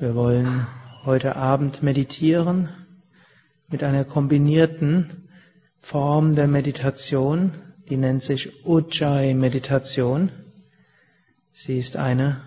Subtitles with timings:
[0.00, 0.66] Wir wollen
[1.04, 2.70] heute Abend meditieren
[3.68, 5.28] mit einer kombinierten
[5.82, 7.52] Form der Meditation,
[7.90, 10.32] die nennt sich Ujjayi-Meditation.
[11.52, 12.40] Sie ist eine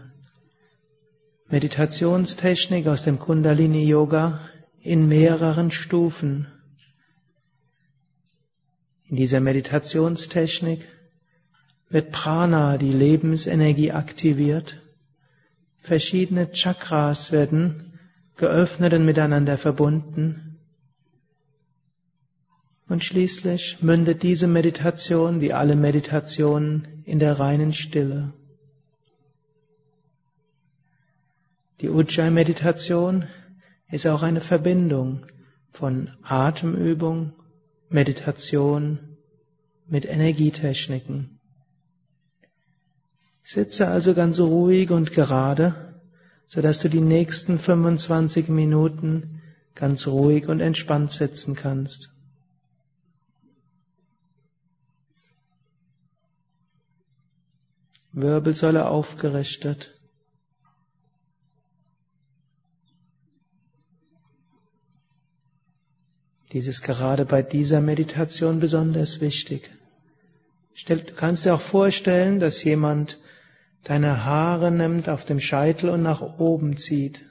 [1.47, 4.39] Meditationstechnik aus dem Kundalini-Yoga
[4.81, 6.47] in mehreren Stufen.
[9.07, 10.88] In dieser Meditationstechnik
[11.88, 14.82] wird Prana, die Lebensenergie, aktiviert.
[15.83, 17.99] Verschiedene Chakras werden
[18.37, 20.57] geöffnet und miteinander verbunden.
[22.87, 28.31] Und schließlich mündet diese Meditation, wie alle Meditationen, in der reinen Stille.
[31.81, 33.27] Die Ujjayi-Meditation
[33.91, 35.25] ist auch eine Verbindung
[35.71, 37.34] von Atemübung,
[37.89, 39.17] Meditation
[39.87, 41.41] mit Energietechniken.
[43.44, 45.99] Sitze also ganz ruhig und gerade,
[46.48, 49.41] so dass du die nächsten 25 Minuten
[49.76, 52.10] ganz ruhig und entspannt sitzen kannst.
[58.14, 59.99] Wirbelsäule aufgerichtet.
[66.52, 69.72] Dies ist gerade bei dieser Meditation besonders wichtig.
[70.88, 73.18] Du kannst dir auch vorstellen, dass jemand
[73.84, 77.25] deine Haare nimmt auf dem Scheitel und nach oben zieht.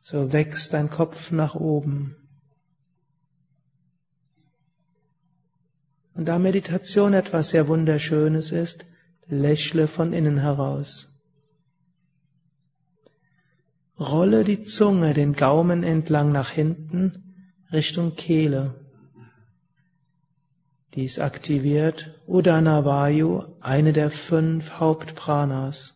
[0.00, 2.16] So wächst dein Kopf nach oben.
[6.14, 8.84] Und da Meditation etwas sehr Wunderschönes ist,
[9.26, 11.08] lächle von innen heraus.
[13.98, 17.34] Rolle die Zunge den Gaumen entlang nach hinten
[17.72, 18.81] Richtung Kehle.
[20.94, 25.94] Dies aktiviert Udana Vayu, eine der fünf Hauptpranas.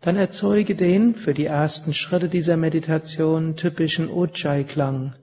[0.00, 5.14] Dann erzeuge den für die ersten Schritte dieser Meditation typischen Ujjayi-Klang,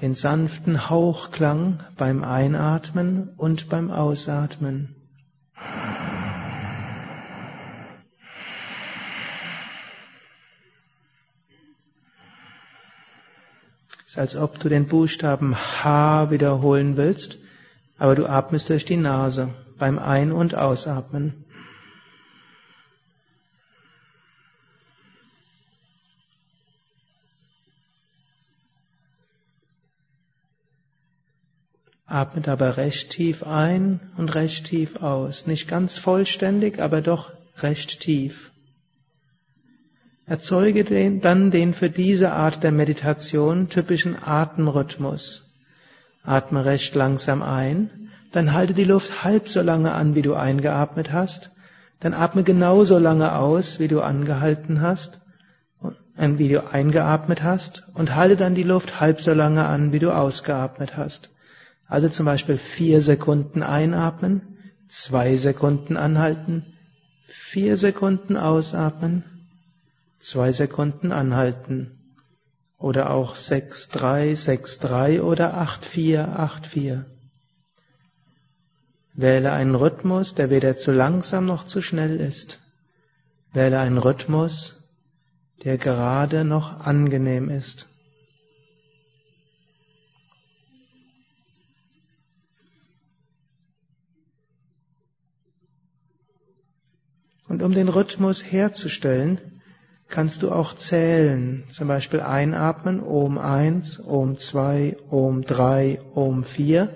[0.00, 4.94] den sanften Hauchklang beim Einatmen und beim Ausatmen.
[14.14, 17.38] Ist, als ob du den Buchstaben H wiederholen willst,
[17.98, 21.44] aber du atmest durch die Nase beim Ein- und Ausatmen.
[32.06, 35.48] Atme dabei recht tief ein und recht tief aus.
[35.48, 38.52] Nicht ganz vollständig, aber doch recht tief.
[40.26, 45.54] Erzeuge den, dann den für diese Art der Meditation typischen Atemrhythmus.
[46.22, 51.12] Atme recht langsam ein, dann halte die Luft halb so lange an, wie du eingeatmet
[51.12, 51.50] hast,
[52.00, 55.20] dann atme genauso lange aus, wie du angehalten hast,
[56.16, 59.98] äh, wie du eingeatmet hast, und halte dann die Luft halb so lange an, wie
[59.98, 61.28] du ausgeatmet hast.
[61.86, 64.56] Also zum Beispiel vier Sekunden einatmen,
[64.88, 66.64] zwei Sekunden anhalten,
[67.28, 69.24] vier Sekunden ausatmen,
[70.24, 71.92] zwei Sekunden anhalten.
[72.78, 77.04] Oder auch 6-3, 6-3 oder 8-4, 8-4.
[79.14, 82.60] Wähle einen Rhythmus, der weder zu langsam noch zu schnell ist.
[83.52, 84.82] Wähle einen Rhythmus,
[85.62, 87.88] der gerade noch angenehm ist.
[97.46, 99.53] Und um den Rhythmus herzustellen,
[100.14, 101.64] kannst du auch zählen.
[101.70, 106.88] Zum Beispiel einatmen, Om 1, Om 2, Om 3, Om 4.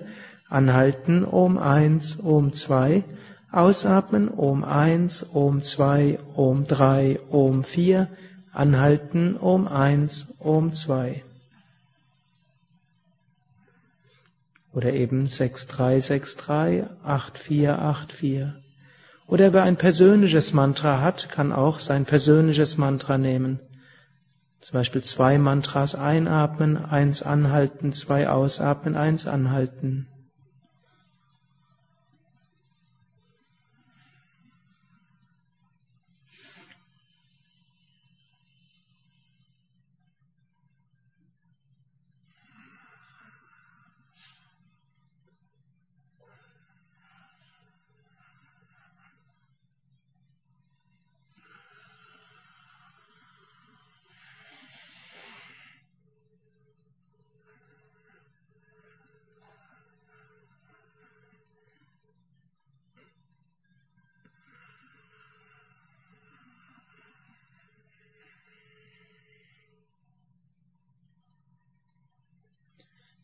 [0.47, 3.03] Anhalten, Om 1, Om 2.
[3.51, 8.07] Ausatmen, Om 1, Om 2, Om 3, Om 4.
[8.53, 11.21] Anhalten, Om 1, Om 2.
[14.71, 18.53] Oder eben 6363, 8484.
[19.29, 23.59] Oder wer ein persönliches Mantra hat, kann auch sein persönliches Mantra nehmen.
[24.59, 30.07] Zum Beispiel zwei Mantras einatmen, eins anhalten, zwei ausatmen, eins anhalten.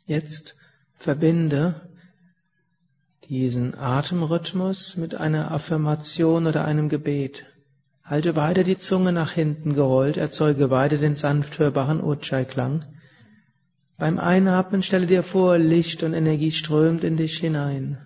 [0.06, 0.56] Jetzt
[0.98, 1.90] verbinde
[3.28, 7.46] diesen Atemrhythmus mit einer Affirmation oder einem Gebet.
[8.04, 12.86] Halte weiter die Zunge nach hinten gerollt, erzeuge weiter den sanft hörbaren Ujjayi-Klang.
[13.98, 17.98] Beim Einatmen stelle dir vor, Licht und Energie strömt in dich hinein.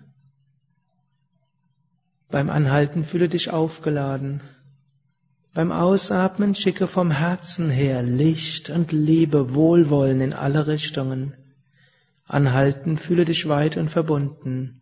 [2.30, 4.40] Beim Anhalten fühle dich aufgeladen.
[5.52, 11.34] Beim Ausatmen schicke vom Herzen her Licht und Liebe, Wohlwollen in alle Richtungen.
[12.30, 14.80] Anhalten, fühle dich weit und verbunden.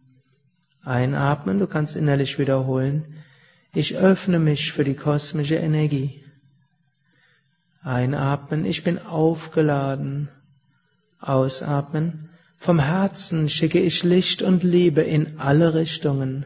[0.82, 3.24] Einatmen, du kannst innerlich wiederholen.
[3.72, 6.22] Ich öffne mich für die kosmische Energie.
[7.82, 10.28] Einatmen, ich bin aufgeladen.
[11.20, 12.28] Ausatmen,
[12.58, 16.44] vom Herzen schicke ich Licht und Liebe in alle Richtungen.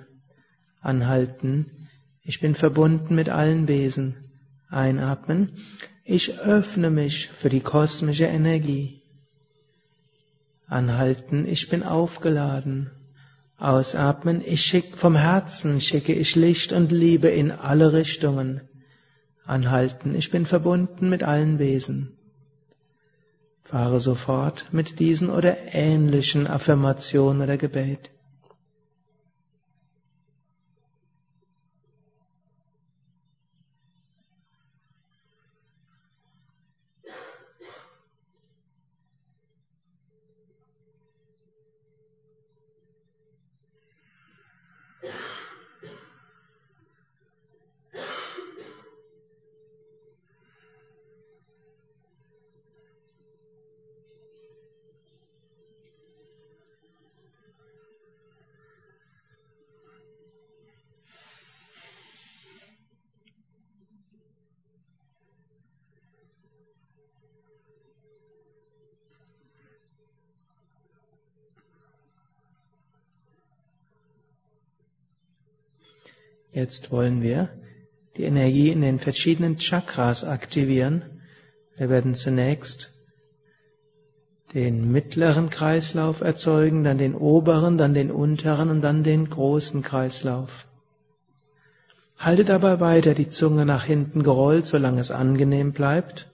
[0.81, 1.89] Anhalten,
[2.23, 4.19] ich bin verbunden mit allen Wesen.
[4.69, 5.57] Einatmen,
[6.05, 9.02] ich öffne mich für die kosmische Energie.
[10.73, 12.91] Anhalten, ich bin aufgeladen.
[13.59, 18.63] Ausatmen, ich schicke vom Herzen, schicke ich Licht und Liebe in alle Richtungen.
[19.45, 22.17] Anhalten, ich bin verbunden mit allen Wesen.
[23.65, 28.11] Fahre sofort mit diesen oder ähnlichen Affirmationen oder Gebet.
[76.53, 77.49] Jetzt wollen wir
[78.17, 81.03] die Energie in den verschiedenen Chakras aktivieren.
[81.77, 82.91] Wir werden zunächst
[84.53, 90.67] den mittleren Kreislauf erzeugen, dann den oberen, dann den unteren und dann den großen Kreislauf.
[92.19, 96.31] Halte dabei weiter die Zunge nach hinten gerollt, solange es angenehm bleibt.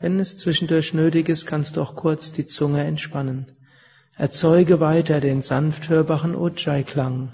[0.00, 3.52] Wenn es zwischendurch nötig ist, kannst du auch kurz die Zunge entspannen.
[4.16, 7.32] Erzeuge weiter den sanft hörbaren Ujjayi-Klang.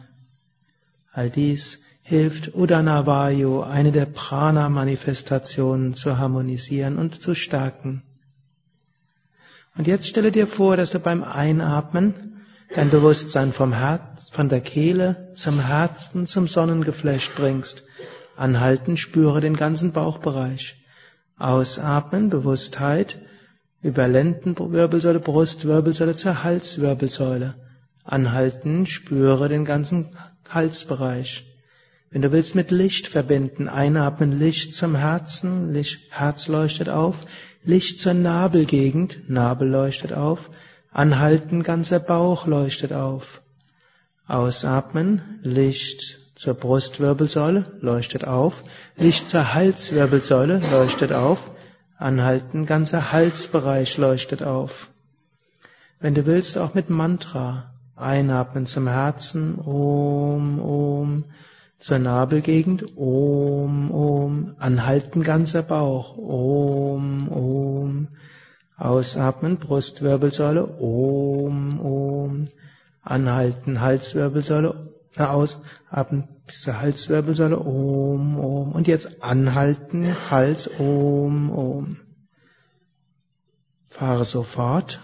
[1.13, 8.05] All dies hilft Udanavayu, eine der Prana-Manifestationen, zu harmonisieren und zu stärken.
[9.77, 14.61] Und jetzt stelle dir vor, dass du beim Einatmen dein Bewusstsein vom Herz, von der
[14.61, 17.83] Kehle zum Herzen, zum Sonnengeflecht bringst.
[18.37, 20.77] Anhalten, spüre den ganzen Bauchbereich.
[21.39, 23.19] Ausatmen, Bewusstheit
[23.83, 27.57] über Lendenwirbelsäule, Brustwirbelsäule zur Halswirbelsäule.
[28.05, 30.17] Anhalten, spüre den ganzen
[30.49, 31.56] Halsbereich.
[32.17, 37.27] Wenn du willst mit Licht verbinden, einatmen Licht zum Herzen, Licht, Herz leuchtet auf,
[37.63, 40.49] Licht zur Nabelgegend, Nabel leuchtet auf,
[40.91, 43.43] anhalten, ganzer Bauch leuchtet auf.
[44.27, 48.63] Ausatmen, Licht zur Brustwirbelsäule, leuchtet auf,
[48.97, 51.51] Licht zur Halswirbelsäule, leuchtet auf,
[51.99, 54.89] anhalten, ganzer Halsbereich leuchtet auf.
[56.01, 61.25] Wenn du willst, auch mit Mantra, einatmen zum Herzen, Om, Om,
[61.79, 68.09] zur Nabelgegend, Om, Om, anhalten ganzer Bauch, Om, Om,
[68.77, 72.45] ausatmen, Brustwirbelsäule, Om, Om,
[73.03, 81.97] anhalten, Halswirbelsäule, ausatmen bis zur Halswirbelsäule, Om, Om, und jetzt anhalten, Hals, Om, Om.
[83.91, 85.01] Fahre sofort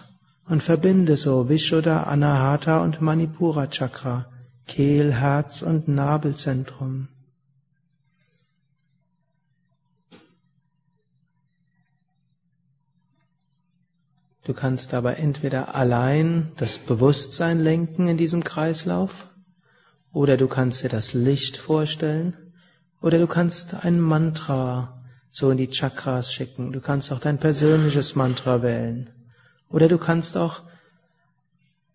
[0.47, 4.32] und verbinde so Vishuddha, Anahata und Manipura Chakra
[4.67, 7.07] Kehl, Herz und Nabelzentrum.
[14.43, 19.27] Du kannst dabei entweder allein das Bewusstsein lenken in diesem Kreislauf,
[20.11, 22.35] oder du kannst dir das Licht vorstellen,
[23.01, 26.71] oder du kannst ein Mantra so in die Chakras schicken.
[26.71, 29.09] Du kannst auch dein persönliches Mantra wählen.
[29.67, 30.61] Oder du kannst auch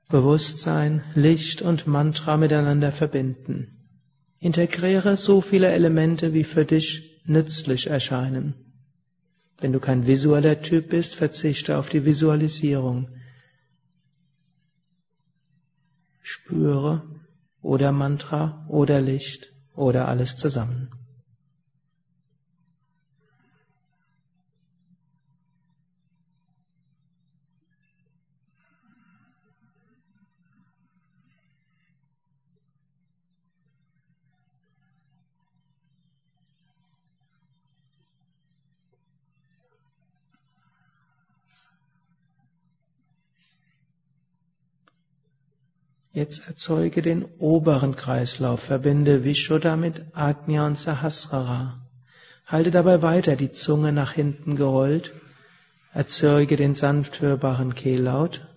[0.09, 3.71] Bewusstsein, Licht und Mantra miteinander verbinden.
[4.41, 8.55] Integriere so viele Elemente, wie für dich nützlich erscheinen.
[9.59, 13.09] Wenn du kein visueller Typ bist, verzichte auf die Visualisierung.
[16.23, 17.03] Spüre
[17.61, 20.91] oder Mantra oder Licht oder alles zusammen.
[46.19, 51.87] Jetzt erzeuge den oberen Kreislauf, verbinde Vishuddha mit Ajna und Sahasrara.
[52.45, 55.13] Halte dabei weiter die Zunge nach hinten gerollt,
[55.93, 58.49] erzeuge den sanft hörbaren Kehllaut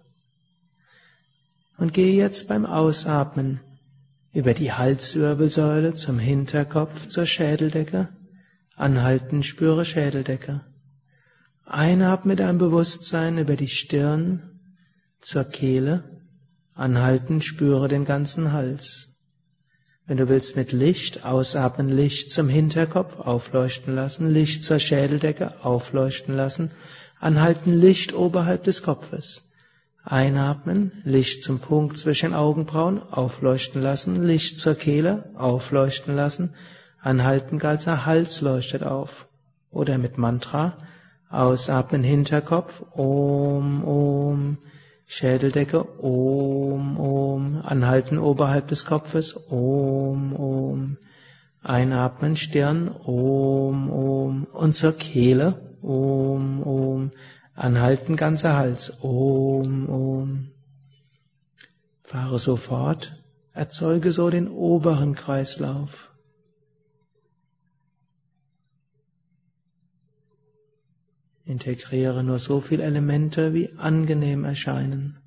[1.78, 3.60] und gehe jetzt beim Ausatmen
[4.34, 8.10] über die Halswirbelsäule zum Hinterkopf zur Schädeldecke.
[8.76, 10.62] Anhalten, spüre Schädeldecke.
[11.68, 14.60] Einatme dein Bewusstsein über die Stirn
[15.22, 16.21] zur Kehle.
[16.82, 19.08] Anhalten, spüre den ganzen Hals.
[20.08, 26.36] Wenn du willst mit Licht, ausatmen, Licht zum Hinterkopf aufleuchten lassen, Licht zur Schädeldecke aufleuchten
[26.36, 26.72] lassen,
[27.20, 29.52] anhalten, Licht oberhalb des Kopfes.
[30.04, 36.56] Einatmen, Licht zum Punkt zwischen Augenbrauen aufleuchten lassen, Licht zur Kehle aufleuchten lassen,
[37.00, 39.28] anhalten, ganzer Hals leuchtet auf.
[39.70, 40.80] Oder mit Mantra,
[41.30, 44.58] ausatmen, Hinterkopf, Om, Om,
[45.14, 50.98] Schädeldecke, Om, Om, anhalten oberhalb des Kopfes, Om, Om,
[51.64, 57.12] einatmen, Stirn, Om, Om, und zur Kehle, Om, Om,
[57.56, 59.04] Anhalten ganzer Hals.
[59.04, 60.52] Om, Om.
[62.04, 63.12] Fahre so fort.
[63.52, 66.11] Erzeuge so den oberen Kreislauf.
[71.52, 75.18] Integriere nur so viele Elemente, wie angenehm erscheinen.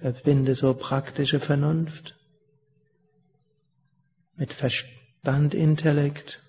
[0.00, 2.16] Verbinde so praktische Vernunft
[4.36, 6.42] mit Verstand, Intellekt,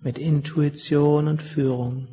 [0.00, 2.08] mit Intuition und Führung.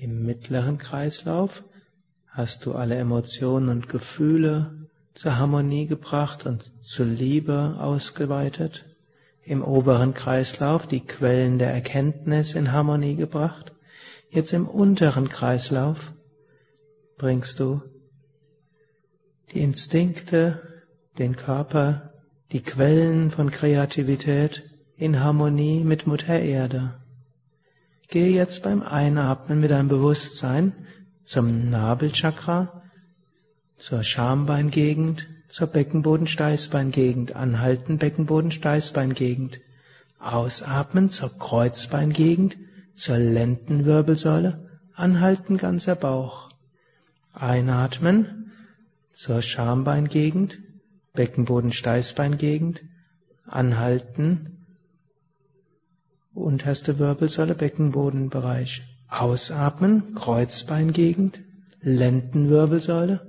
[0.00, 1.64] Im mittleren Kreislauf
[2.28, 8.84] hast du alle Emotionen und Gefühle zur Harmonie gebracht und zur Liebe ausgeweitet.
[9.42, 13.72] Im oberen Kreislauf die Quellen der Erkenntnis in Harmonie gebracht.
[14.30, 16.12] Jetzt im unteren Kreislauf
[17.16, 17.82] bringst du
[19.52, 20.84] die Instinkte,
[21.18, 22.12] den Körper,
[22.52, 24.62] die Quellen von Kreativität
[24.96, 27.00] in Harmonie mit Mutter Erde.
[28.08, 30.72] Gehe jetzt beim Einatmen mit deinem Bewusstsein
[31.24, 32.82] zum Nabelchakra,
[33.76, 39.60] zur Schambeingegend, zur Beckenboden-Steißbeingegend, anhalten Beckenboden-Steißbeingegend,
[40.18, 42.56] ausatmen zur Kreuzbeingegend,
[42.94, 46.48] zur Lendenwirbelsäule, anhalten ganzer Bauch,
[47.34, 48.52] einatmen
[49.12, 50.58] zur Schambeingegend,
[51.12, 52.80] Beckenboden-Steißbeingegend,
[53.46, 54.57] anhalten
[56.38, 58.82] unterste Wirbelsäule, Beckenbodenbereich.
[59.08, 61.40] Ausatmen, Kreuzbeingegend,
[61.80, 63.20] Lendenwirbelsäule.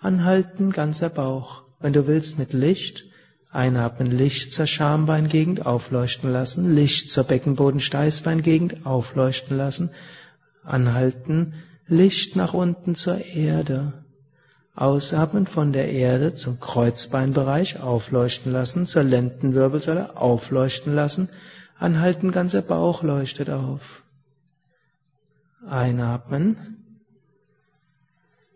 [0.00, 1.62] Anhalten, ganzer Bauch.
[1.80, 3.04] Wenn du willst, mit Licht.
[3.50, 6.74] Einatmen, Licht zur Schambeingegend, aufleuchten lassen.
[6.74, 9.90] Licht zur Beckenbodensteißbeingegend, aufleuchten lassen.
[10.64, 11.54] Anhalten,
[11.86, 14.04] Licht nach unten zur Erde.
[14.74, 21.28] Ausatmen von der Erde zum Kreuzbeinbereich, aufleuchten lassen, zur Lendenwirbelsäule, aufleuchten lassen
[21.82, 24.04] Anhalten, ganzer Bauch leuchtet auf.
[25.68, 26.76] Einatmen.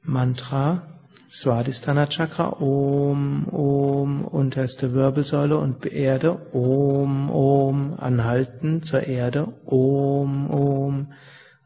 [0.03, 0.83] Mantra.
[1.29, 2.61] Swadhisthana Chakra.
[2.61, 6.39] Om, Om, unterste Wirbelsäule und Erde.
[6.53, 7.95] Om, Om.
[7.99, 9.53] Anhalten zur Erde.
[9.65, 11.13] Om, Om.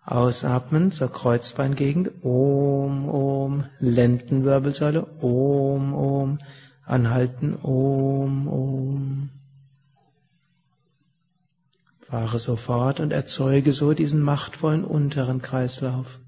[0.06, 2.24] Ausatmen zur Kreuzbeingegend.
[2.24, 3.64] Om, Om.
[3.80, 5.06] Lendenwirbelsäule.
[5.20, 6.38] Om, Om.
[6.86, 7.54] Anhalten.
[7.62, 9.30] Om, Om.
[12.10, 16.18] Fahre so fort und erzeuge so diesen machtvollen unteren Kreislauf.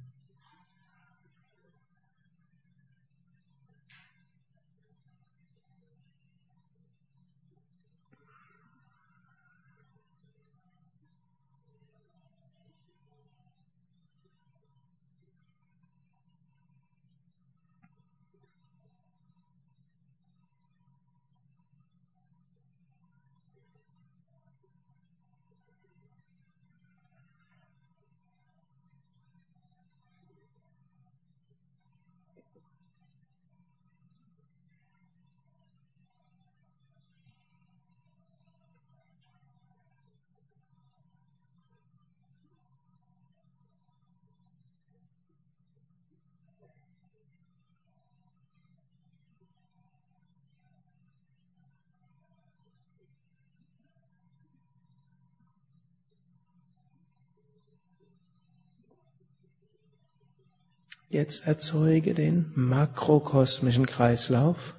[61.12, 64.76] Jetzt erzeuge den makrokosmischen Kreislauf.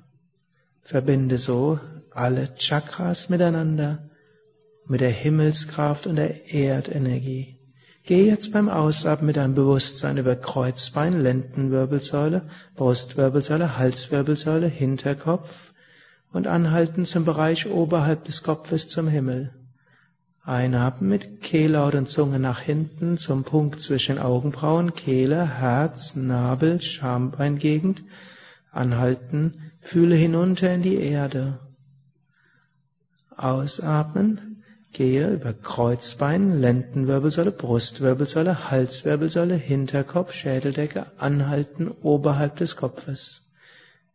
[0.82, 4.10] Verbinde so alle Chakras miteinander,
[4.88, 7.60] mit der Himmelskraft und der Erdenergie.
[8.04, 12.42] Geh jetzt beim Ausatmen mit deinem Bewusstsein über Kreuzbein, Lendenwirbelsäule,
[12.76, 15.72] Brustwirbelsäule, Halswirbelsäule, Hinterkopf
[16.32, 19.54] und anhalten zum Bereich oberhalb des Kopfes zum Himmel.
[20.46, 28.04] Einatmen mit Kehllaut und Zunge nach hinten zum Punkt zwischen Augenbrauen, Kehle, Herz, Nabel, Schambeingegend.
[28.70, 31.60] Anhalten, fühle hinunter in die Erde.
[33.38, 43.52] Ausatmen, gehe über Kreuzbein, Lendenwirbelsäule, Brustwirbelsäule, Halswirbelsäule, Hinterkopf, Schädeldecke, anhalten oberhalb des Kopfes.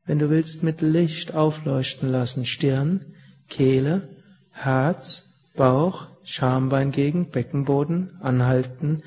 [0.05, 3.15] Wenn du willst, mit Licht aufleuchten lassen, Stirn,
[3.49, 4.09] Kehle,
[4.51, 5.28] Herz,
[5.59, 9.03] Bauch, Schambeingegend, Beckenboden, anhalten,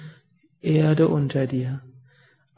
[0.62, 1.80] Erde unter dir.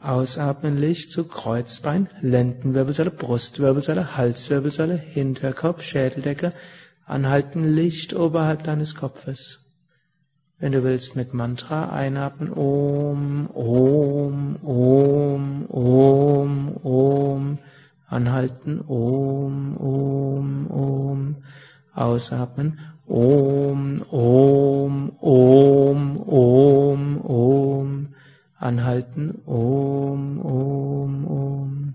[0.00, 6.50] Ausatmen Licht zu Kreuzbein, Lendenwirbelsäule, Brustwirbelsäule, Halswirbelsäule, Hinterkopf, Schädeldecke,
[7.06, 9.60] anhalten Licht oberhalb deines Kopfes.
[10.58, 17.58] Wenn du willst mit Mantra einatmen, Om, Om, Om, Om, Om,
[18.08, 21.36] anhalten, Om, Om, Om,
[21.94, 28.14] ausatmen, Om, Om, Om, Om, Om.
[28.58, 31.94] Anhalten, Om, Om, Om.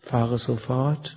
[0.00, 1.16] Fahre sofort.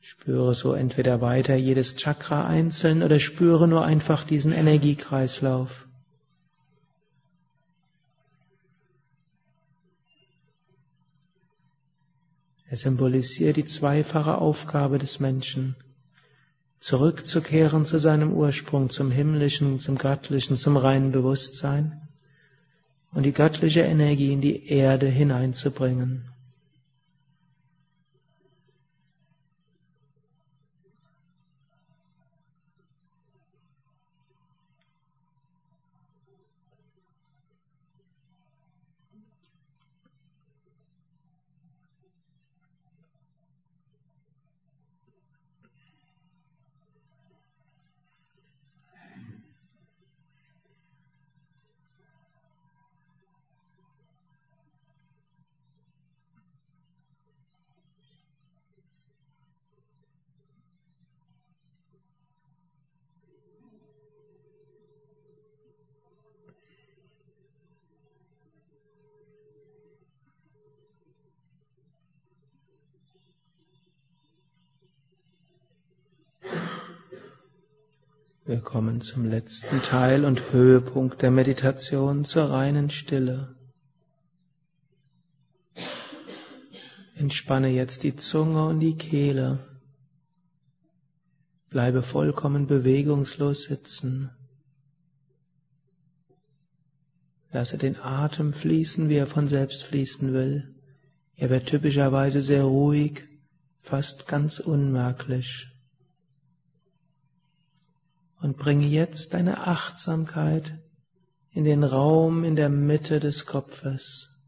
[0.00, 5.88] Spüre so entweder weiter jedes Chakra einzeln oder spüre nur einfach diesen Energiekreislauf.
[12.72, 15.76] Er symbolisiert die zweifache Aufgabe des Menschen,
[16.80, 22.08] zurückzukehren zu seinem Ursprung, zum himmlischen, zum göttlichen, zum reinen Bewusstsein
[23.12, 26.30] und die göttliche Energie in die Erde hineinzubringen.
[78.52, 83.56] Wir kommen zum letzten Teil und Höhepunkt der Meditation zur reinen Stille.
[87.14, 89.58] Entspanne jetzt die Zunge und die Kehle.
[91.70, 94.28] Bleibe vollkommen bewegungslos sitzen.
[97.52, 100.74] Lasse den Atem fließen, wie er von selbst fließen will.
[101.38, 103.24] Er wird typischerweise sehr ruhig,
[103.80, 105.71] fast ganz unmerklich
[108.42, 110.74] und bringe jetzt deine Achtsamkeit
[111.52, 114.40] in den Raum in der Mitte des Kopfes,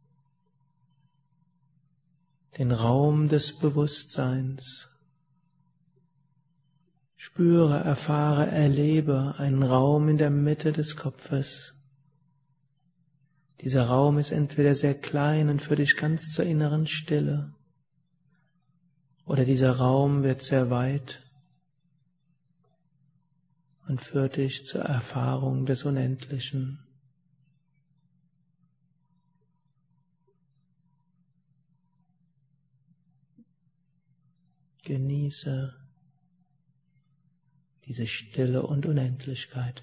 [2.59, 4.89] den Raum des Bewusstseins.
[7.17, 11.75] Spüre, erfahre, erlebe einen Raum in der Mitte des Kopfes.
[13.61, 17.55] Dieser Raum ist entweder sehr klein und für dich ganz zur inneren Stille,
[19.25, 21.24] oder dieser Raum wird sehr weit
[23.87, 26.79] und führt dich zur Erfahrung des Unendlichen.
[34.83, 35.75] Genieße
[37.87, 39.83] diese Stille und Unendlichkeit.